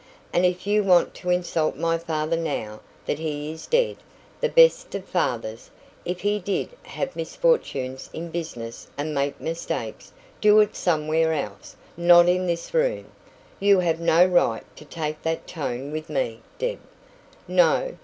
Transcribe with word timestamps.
And 0.33 0.47
if 0.47 0.65
you 0.65 0.81
want 0.83 1.13
to 1.13 1.29
insult 1.29 1.77
my 1.77 1.99
father 1.99 2.35
now 2.35 2.79
that 3.05 3.19
he 3.19 3.51
is 3.51 3.67
dead 3.67 3.97
the 4.39 4.49
best 4.49 4.95
of 4.95 5.05
fathers, 5.05 5.69
if 6.05 6.21
he 6.21 6.39
did 6.39 6.69
have 6.81 7.15
misfortunes 7.15 8.09
in 8.11 8.31
business 8.31 8.87
and 8.97 9.13
make 9.13 9.39
mistakes 9.39 10.11
do 10.41 10.59
it 10.59 10.75
somewhere 10.75 11.33
else, 11.33 11.75
not 11.95 12.27
in 12.27 12.47
this 12.47 12.73
room." 12.73 13.11
"You 13.59 13.81
have 13.81 13.99
no 13.99 14.25
right 14.25 14.63
to 14.77 14.85
take 14.85 15.21
that 15.21 15.45
tone 15.45 15.91
with 15.91 16.09
me, 16.09 16.41
Deb." 16.57 16.79
"No?" 17.47 17.91